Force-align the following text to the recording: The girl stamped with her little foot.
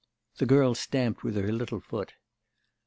The 0.39 0.47
girl 0.47 0.73
stamped 0.73 1.23
with 1.23 1.35
her 1.35 1.51
little 1.51 1.79
foot. 1.79 2.13